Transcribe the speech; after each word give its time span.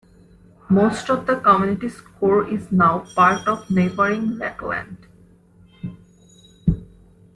Most 0.67 1.11
of 1.11 1.27
the 1.27 1.35
community's 1.35 2.01
core 2.01 2.47
is 2.51 2.71
now 2.71 3.05
part 3.13 3.47
of 3.47 3.69
neighboring 3.69 4.35
Lakeland. 4.39 5.05